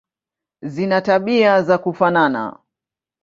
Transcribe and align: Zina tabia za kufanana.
Zina 0.63 1.01
tabia 1.01 1.63
za 1.63 1.77
kufanana. 1.77 2.59